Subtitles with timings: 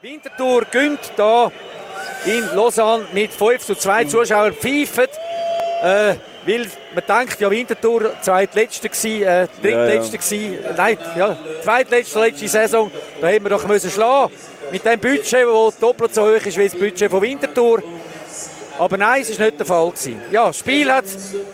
[0.00, 1.50] Winterthur gönnt da
[2.24, 5.06] in Lausanne mit 5 zu 2 Zuschauern pfeifen.
[5.82, 6.14] Äh,
[6.46, 10.72] weil man denkt, ja, Winterthur zweitletzte gsi, äh, drittletzte ja, ja.
[10.76, 14.32] Nein, ja, zweitletzte letzte Saison, da hätten wir doch müssen schlagen
[14.70, 17.82] mit dem Budget, das doppelt so hoch ist wie das Budget von Winterthur.
[18.78, 19.90] Aber nein, es war nicht der Fall.
[19.90, 20.22] Gewesen.
[20.30, 21.04] Ja, das Spiel hat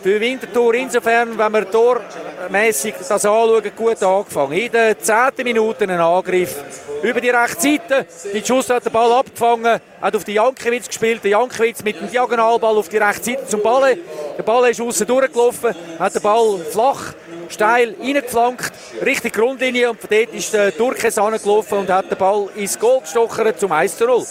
[0.03, 4.53] für Winterthur insofern, wenn wir tormässig das anschauen, gut angefangen.
[4.53, 5.15] In der 10.
[5.43, 6.55] Minute ein Angriff
[7.01, 8.05] über die rechte Seite.
[8.31, 11.23] Die Schuss hat den Ball abgefangen, hat auf die Jankiewicz gespielt.
[11.23, 13.97] Der Jankiewicz mit dem Diagonalball auf die rechte Seite zum Ball.
[14.37, 17.13] Der Ball ist außen durchgelaufen, hat den Ball flach,
[17.49, 18.71] steil reingeflankt,
[19.03, 23.01] Richtung Grundlinie und von dort ist der Durkes angelaufen und hat den Ball ins Goal
[23.01, 24.25] gestochen zum 1 zu 0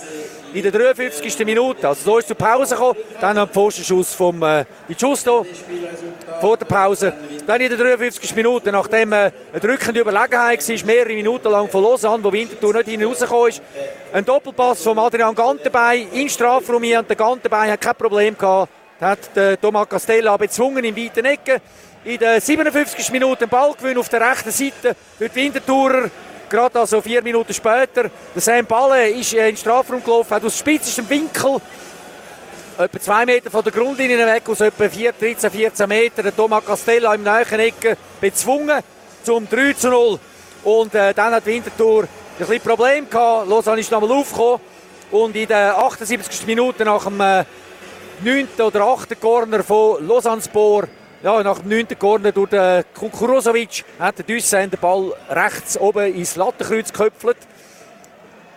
[0.54, 1.44] in der 53.
[1.44, 1.88] Minute.
[1.88, 2.98] Also so ist zur Pause gekommen.
[3.20, 4.64] Dann ein Pfostenschuss vom äh,
[4.96, 5.44] Giusto
[6.40, 7.12] vor der Pause.
[7.44, 8.34] Dann in der 53.
[8.36, 9.16] Minute, nachdem äh,
[9.52, 13.62] eine drückende Überlegenheit war, mehrere Minuten lang von Lausanne, wo Winterthur nicht hinausgekommen ist,
[14.12, 17.00] ein Doppelpass von Adrian Gantenbein in Strafraum hier.
[17.00, 18.70] Und der Gantenbein hat kein Problem gehabt.
[19.00, 21.60] Hat der Thomas Castella bezwungen in weiten Ecken.
[22.04, 23.10] In der 57.
[23.10, 26.10] Minute Ballgewinn auf der rechten Seite die Winterthurer
[26.54, 30.56] gerade also vier Minuten später, der Sam Balle ist in den Strafraum gelaufen, hat aus
[30.56, 31.60] spitzestem Winkel
[32.78, 36.64] etwa zwei Meter von der Grundlinie weg, aus etwa 4, 13, 14 Meter, der Thomas
[36.64, 38.80] Castella im nahen Ecke bezwungen
[39.24, 40.18] zum 3 zu 0.
[40.62, 43.48] Und äh, dann hat Winterthur ein bisschen Problem gehabt.
[43.48, 44.60] Lausanne ist nochmal aufgekommen.
[45.10, 46.46] Und in der 78.
[46.46, 47.44] Minute nach dem äh,
[48.22, 48.48] 9.
[48.60, 49.20] oder 8.
[49.20, 50.84] Corner von Lausanne Spor
[51.24, 51.98] ja, nach dem 9.
[51.98, 57.38] Corner durch den Kukurosovic hat der Düssen den Ball rechts oben ins Lattenkreuz geköpfelt.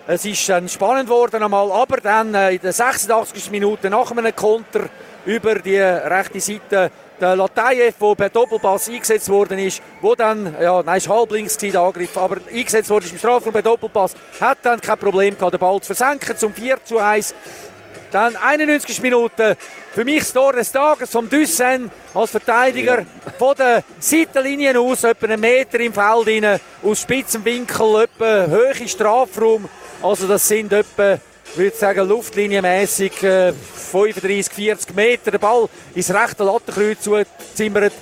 [0.05, 3.51] Es ist dann spannend geworden einmal, aber dann äh, in der 86.
[3.51, 4.89] Minute nach einem Konter
[5.25, 10.83] über die rechte Seite der Latayev, der per Doppelpass eingesetzt worden ist, wo dann, ja,
[10.83, 14.57] nein, ist halb links der Angriff, aber eingesetzt worden ist im Strafraum per Doppelpass, hat
[14.63, 17.33] dann kein Problem gehabt, den Ball zu versenken zum 4 zu 1.
[18.11, 19.55] Dann 91 Minuten.
[19.93, 22.99] Für mich das Tor des Tages vom Düssen als Verteidiger.
[22.99, 23.05] Ja.
[23.37, 28.87] Von der Seitenlinie aus, etwa einen Meter im Feld rein, aus spitzem Winkel, etwa hohe
[28.87, 29.67] Strafraum.
[30.01, 31.13] Also das sind etwa,
[31.51, 33.53] ich würde sagen, luftlinienmäßig äh,
[33.91, 35.31] 35, 40 Meter.
[35.31, 37.93] Der Ball ins rechte Lattenkreuz zuzimmert.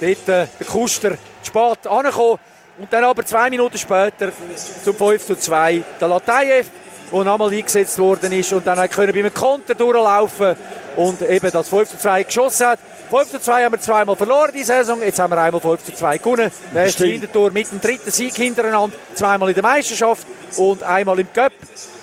[0.00, 2.38] Dort äh, der Kuster spät angekommen.
[2.76, 4.32] Und dann aber zwei Minuten später
[4.84, 6.66] zum 5 zu 2 der Latayev
[7.12, 10.56] der nochmal eingesetzt worden ist und dann können bei einem Konter durchlaufen
[10.96, 12.78] und eben das 5 zu 2 geschossen hat.
[13.10, 15.94] 5 zu 2 haben wir zweimal verloren die Saison, jetzt haben wir einmal 5 zu
[15.94, 16.50] 2 gewonnen.
[16.74, 20.26] Der ist Hintertor mit dem dritten Sieg hintereinander, zweimal in der Meisterschaft
[20.56, 21.52] und einmal im Cup.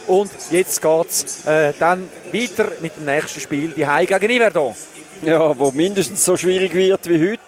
[0.08, 4.76] Und jetzt geht es äh, dann weiter mit dem nächsten Spiel, die Hai gegen Iverdon.
[5.22, 7.40] Ja, wo mindestens so schwierig wird wie heute.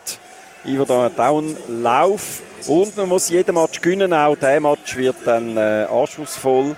[0.65, 4.13] Iverdon hat auch einen Lauf und man muss jeden Match gewinnen.
[4.13, 6.75] Auch der Match wird dann äh, anspruchsvoll.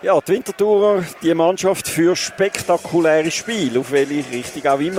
[0.00, 4.94] Ja, die Winterthurer, die Mannschaft für spektakuläre Spiele, auf welche Richtung auch immer